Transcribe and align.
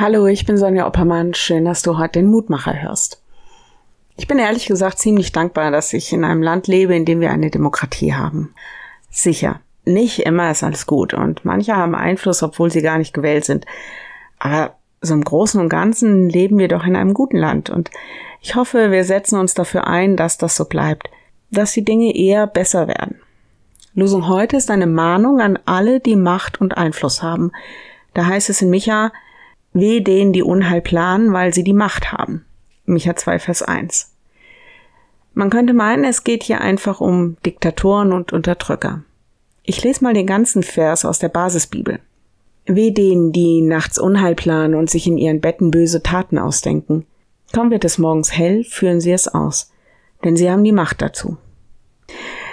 Hallo, 0.00 0.26
ich 0.28 0.46
bin 0.46 0.56
Sonja 0.56 0.86
Oppermann. 0.86 1.34
Schön, 1.34 1.66
dass 1.66 1.82
du 1.82 1.98
heute 1.98 2.20
den 2.20 2.30
Mutmacher 2.30 2.80
hörst. 2.80 3.20
Ich 4.16 4.26
bin 4.26 4.38
ehrlich 4.38 4.64
gesagt 4.64 4.98
ziemlich 4.98 5.30
dankbar, 5.30 5.70
dass 5.70 5.92
ich 5.92 6.10
in 6.14 6.24
einem 6.24 6.40
Land 6.42 6.68
lebe, 6.68 6.96
in 6.96 7.04
dem 7.04 7.20
wir 7.20 7.30
eine 7.30 7.50
Demokratie 7.50 8.14
haben. 8.14 8.54
Sicher, 9.10 9.60
nicht 9.84 10.20
immer 10.20 10.50
ist 10.50 10.62
alles 10.62 10.86
gut 10.86 11.12
und 11.12 11.44
manche 11.44 11.76
haben 11.76 11.94
Einfluss, 11.94 12.42
obwohl 12.42 12.70
sie 12.70 12.80
gar 12.80 12.96
nicht 12.96 13.12
gewählt 13.12 13.44
sind. 13.44 13.66
Aber 14.38 14.74
so 15.02 15.12
im 15.12 15.22
Großen 15.22 15.60
und 15.60 15.68
Ganzen 15.68 16.30
leben 16.30 16.56
wir 16.56 16.68
doch 16.68 16.86
in 16.86 16.96
einem 16.96 17.12
guten 17.12 17.36
Land 17.36 17.68
und 17.68 17.90
ich 18.40 18.54
hoffe, 18.54 18.90
wir 18.90 19.04
setzen 19.04 19.38
uns 19.38 19.52
dafür 19.52 19.86
ein, 19.86 20.16
dass 20.16 20.38
das 20.38 20.56
so 20.56 20.64
bleibt, 20.64 21.10
dass 21.50 21.72
die 21.72 21.84
Dinge 21.84 22.16
eher 22.16 22.46
besser 22.46 22.88
werden. 22.88 23.20
Losung 23.92 24.28
heute 24.28 24.56
ist 24.56 24.70
eine 24.70 24.86
Mahnung 24.86 25.42
an 25.42 25.58
alle, 25.66 26.00
die 26.00 26.16
Macht 26.16 26.58
und 26.58 26.78
Einfluss 26.78 27.22
haben. 27.22 27.52
Da 28.14 28.24
heißt 28.24 28.48
es 28.48 28.62
in 28.62 28.70
Micha, 28.70 29.12
weh 29.72 30.00
denen, 30.00 30.32
die 30.32 30.42
Unheil 30.42 30.80
planen, 30.80 31.32
weil 31.32 31.54
sie 31.54 31.64
die 31.64 31.72
Macht 31.72 32.12
haben. 32.12 32.44
Micha 32.84 33.14
2, 33.14 33.38
Vers 33.38 33.62
1. 33.62 34.12
Man 35.32 35.50
könnte 35.50 35.74
meinen, 35.74 36.04
es 36.04 36.24
geht 36.24 36.42
hier 36.42 36.60
einfach 36.60 37.00
um 37.00 37.36
Diktatoren 37.46 38.12
und 38.12 38.32
Unterdrücker. 38.32 39.04
Ich 39.62 39.84
lese 39.84 40.02
mal 40.02 40.14
den 40.14 40.26
ganzen 40.26 40.62
Vers 40.62 41.04
aus 41.04 41.18
der 41.18 41.28
Basisbibel. 41.28 42.00
Weh 42.66 42.90
denen, 42.90 43.32
die 43.32 43.62
nachts 43.62 43.98
Unheil 43.98 44.34
planen 44.34 44.74
und 44.74 44.90
sich 44.90 45.06
in 45.06 45.18
ihren 45.18 45.40
Betten 45.40 45.70
böse 45.70 46.02
Taten 46.02 46.38
ausdenken. 46.38 47.06
Kaum 47.52 47.70
wird 47.70 47.84
es 47.84 47.98
morgens 47.98 48.36
hell, 48.36 48.64
führen 48.64 49.00
sie 49.00 49.12
es 49.12 49.28
aus, 49.28 49.70
denn 50.24 50.36
sie 50.36 50.50
haben 50.50 50.64
die 50.64 50.72
Macht 50.72 51.02
dazu. 51.02 51.36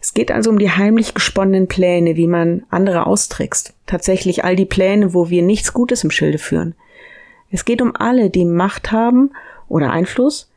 Es 0.00 0.14
geht 0.14 0.32
also 0.32 0.50
um 0.50 0.58
die 0.58 0.70
heimlich 0.70 1.14
gesponnenen 1.14 1.68
Pläne, 1.68 2.16
wie 2.16 2.26
man 2.26 2.64
andere 2.70 3.06
austrickst. 3.06 3.74
Tatsächlich 3.86 4.44
all 4.44 4.56
die 4.56 4.66
Pläne, 4.66 5.14
wo 5.14 5.30
wir 5.30 5.42
nichts 5.42 5.72
Gutes 5.72 6.02
im 6.02 6.10
Schilde 6.10 6.38
führen. 6.38 6.74
Es 7.52 7.64
geht 7.64 7.80
um 7.80 7.94
alle, 7.94 8.30
die 8.30 8.44
Macht 8.44 8.90
haben 8.90 9.30
oder 9.68 9.92
Einfluss. 9.92 10.50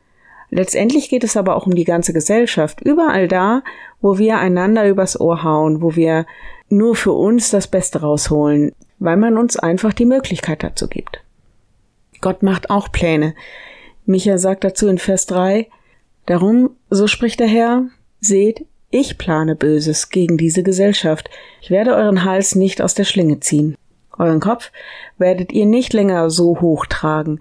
Letztendlich 0.50 1.08
geht 1.08 1.24
es 1.24 1.36
aber 1.36 1.54
auch 1.54 1.66
um 1.66 1.74
die 1.74 1.84
ganze 1.84 2.12
Gesellschaft. 2.12 2.80
Überall 2.80 3.28
da, 3.28 3.62
wo 4.00 4.18
wir 4.18 4.38
einander 4.38 4.88
übers 4.88 5.20
Ohr 5.20 5.44
hauen, 5.44 5.82
wo 5.82 5.94
wir 5.94 6.26
nur 6.68 6.96
für 6.96 7.12
uns 7.12 7.50
das 7.50 7.68
Beste 7.68 8.00
rausholen, 8.00 8.72
weil 8.98 9.16
man 9.16 9.36
uns 9.36 9.56
einfach 9.56 9.92
die 9.92 10.06
Möglichkeit 10.06 10.62
dazu 10.62 10.88
gibt. 10.88 11.22
Gott 12.20 12.42
macht 12.42 12.70
auch 12.70 12.90
Pläne. 12.90 13.34
Micha 14.06 14.38
sagt 14.38 14.64
dazu 14.64 14.88
in 14.88 14.98
Vers 14.98 15.26
3, 15.26 15.68
Darum, 16.24 16.70
so 16.90 17.06
spricht 17.06 17.38
der 17.38 17.46
Herr, 17.46 17.84
seht, 18.20 18.64
ich 18.90 19.18
plane 19.18 19.54
Böses 19.54 20.08
gegen 20.10 20.36
diese 20.38 20.62
Gesellschaft. 20.62 21.28
Ich 21.60 21.70
werde 21.70 21.94
euren 21.94 22.24
Hals 22.24 22.54
nicht 22.54 22.80
aus 22.80 22.94
der 22.94 23.04
Schlinge 23.04 23.40
ziehen. 23.40 23.76
Euren 24.18 24.40
Kopf 24.40 24.72
werdet 25.18 25.52
ihr 25.52 25.66
nicht 25.66 25.92
länger 25.92 26.30
so 26.30 26.60
hoch 26.60 26.86
tragen. 26.86 27.40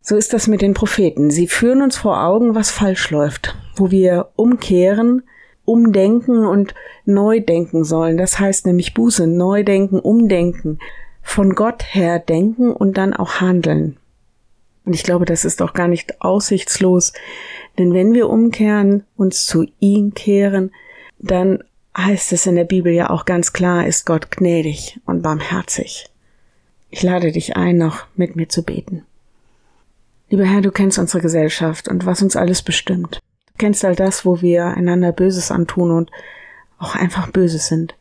So 0.00 0.16
ist 0.16 0.32
das 0.32 0.48
mit 0.48 0.60
den 0.60 0.74
Propheten. 0.74 1.30
Sie 1.30 1.46
führen 1.46 1.80
uns 1.80 1.96
vor 1.96 2.22
Augen, 2.22 2.54
was 2.54 2.70
falsch 2.70 3.10
läuft, 3.10 3.56
wo 3.76 3.90
wir 3.90 4.30
umkehren, 4.36 5.22
umdenken 5.64 6.44
und 6.44 6.74
neu 7.06 7.40
denken 7.40 7.84
sollen. 7.84 8.18
Das 8.18 8.38
heißt 8.38 8.66
nämlich 8.66 8.92
Buße, 8.92 9.26
neu 9.26 9.64
denken, 9.64 9.98
umdenken, 9.98 10.78
von 11.22 11.54
Gott 11.54 11.82
her 11.94 12.18
denken 12.18 12.70
und 12.70 12.98
dann 12.98 13.14
auch 13.14 13.40
handeln. 13.40 13.96
Und 14.84 14.94
ich 14.94 15.02
glaube, 15.02 15.24
das 15.24 15.46
ist 15.46 15.62
auch 15.62 15.72
gar 15.72 15.88
nicht 15.88 16.20
aussichtslos, 16.20 17.14
denn 17.78 17.94
wenn 17.94 18.12
wir 18.12 18.28
umkehren, 18.28 19.04
uns 19.16 19.46
zu 19.46 19.64
ihm 19.80 20.12
kehren, 20.12 20.70
dann 21.18 21.64
heißt 21.96 22.32
es 22.32 22.46
in 22.46 22.56
der 22.56 22.64
Bibel 22.64 22.92
ja 22.92 23.10
auch 23.10 23.24
ganz 23.24 23.52
klar, 23.52 23.86
ist 23.86 24.04
Gott 24.06 24.30
gnädig 24.30 25.00
und 25.06 25.22
barmherzig. 25.22 26.06
Ich 26.90 27.02
lade 27.02 27.32
dich 27.32 27.56
ein, 27.56 27.78
noch 27.78 28.06
mit 28.16 28.36
mir 28.36 28.48
zu 28.48 28.62
beten. 28.62 29.04
Lieber 30.28 30.44
Herr, 30.44 30.62
du 30.62 30.70
kennst 30.70 30.98
unsere 30.98 31.20
Gesellschaft 31.20 31.88
und 31.88 32.06
was 32.06 32.22
uns 32.22 32.36
alles 32.36 32.62
bestimmt. 32.62 33.20
Du 33.46 33.58
kennst 33.58 33.84
all 33.84 33.94
das, 33.94 34.24
wo 34.24 34.40
wir 34.40 34.66
einander 34.66 35.12
Böses 35.12 35.50
antun 35.50 35.90
und 35.90 36.10
auch 36.78 36.94
einfach 36.96 37.30
Böses 37.30 37.68
sind. 37.68 37.94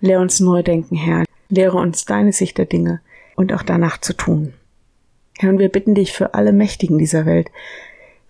Lehr 0.00 0.20
uns 0.20 0.40
neu 0.40 0.62
denken, 0.62 0.96
Herr. 0.96 1.24
Lehre 1.48 1.78
uns 1.78 2.04
deine 2.04 2.32
Sicht 2.32 2.58
der 2.58 2.66
Dinge 2.66 3.00
und 3.36 3.52
auch 3.52 3.62
danach 3.62 3.98
zu 3.98 4.12
tun. 4.12 4.54
Herr, 5.38 5.50
und 5.50 5.58
wir 5.58 5.68
bitten 5.68 5.94
dich 5.94 6.12
für 6.12 6.34
alle 6.34 6.52
Mächtigen 6.52 6.98
dieser 6.98 7.26
Welt, 7.26 7.50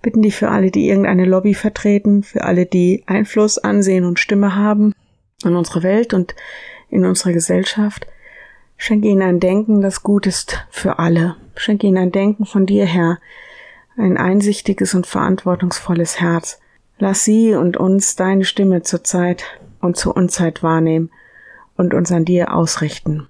bitten 0.02 0.22
dich 0.22 0.36
für 0.36 0.48
alle, 0.50 0.70
die 0.70 0.88
irgendeine 0.88 1.24
Lobby 1.24 1.54
vertreten, 1.54 2.22
für 2.22 2.44
alle, 2.44 2.66
die 2.66 3.02
Einfluss, 3.06 3.58
Ansehen 3.58 4.04
und 4.04 4.18
Stimme 4.18 4.56
haben 4.56 4.94
in 5.44 5.56
unserer 5.56 5.82
Welt 5.82 6.14
und 6.14 6.34
in 6.88 7.04
unserer 7.04 7.32
Gesellschaft. 7.32 8.06
Schenke 8.76 9.08
ihnen 9.08 9.22
ein 9.22 9.40
Denken, 9.40 9.82
das 9.82 10.02
gut 10.02 10.26
ist 10.26 10.66
für 10.70 10.98
alle. 10.98 11.36
Schenke 11.54 11.86
ihnen 11.86 11.98
ein 11.98 12.12
Denken 12.12 12.46
von 12.46 12.64
dir, 12.66 12.86
Herr, 12.86 13.18
ein 13.96 14.16
einsichtiges 14.16 14.94
und 14.94 15.06
verantwortungsvolles 15.06 16.20
Herz. 16.20 16.60
Lass 16.98 17.24
sie 17.24 17.54
und 17.54 17.76
uns 17.76 18.16
deine 18.16 18.44
Stimme 18.44 18.82
zur 18.82 19.04
Zeit 19.04 19.44
und 19.80 19.96
zur 19.96 20.16
Unzeit 20.16 20.62
wahrnehmen 20.62 21.10
und 21.76 21.94
uns 21.94 22.10
an 22.12 22.24
dir 22.24 22.54
ausrichten. 22.54 23.28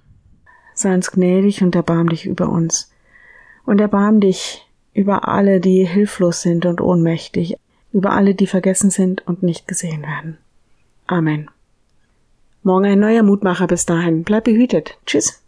Sei 0.73 0.93
uns 0.93 1.11
gnädig 1.11 1.61
und 1.61 1.75
erbarm 1.75 2.09
dich 2.09 2.25
über 2.25 2.49
uns. 2.49 2.91
Und 3.65 3.79
erbarm 3.79 4.19
dich 4.19 4.67
über 4.93 5.27
alle, 5.27 5.59
die 5.59 5.85
hilflos 5.85 6.41
sind 6.41 6.65
und 6.65 6.81
ohnmächtig, 6.81 7.55
über 7.93 8.11
alle, 8.11 8.35
die 8.35 8.47
vergessen 8.47 8.89
sind 8.89 9.25
und 9.27 9.43
nicht 9.43 9.67
gesehen 9.67 10.01
werden. 10.01 10.37
Amen. 11.07 11.49
Morgen 12.63 12.85
ein 12.85 12.99
neuer 12.99 13.23
Mutmacher 13.23 13.67
bis 13.67 13.85
dahin. 13.85 14.23
Bleib 14.23 14.43
behütet. 14.43 14.97
Tschüss. 15.05 15.40